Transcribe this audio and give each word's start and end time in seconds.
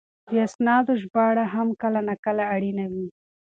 د 0.31 0.33
اسنادو 0.47 0.93
ژباړه 1.01 1.45
هم 1.53 1.67
کله 1.81 1.99
ناکله 2.07 2.43
اړینه 2.55 2.85
وي. 2.91 3.07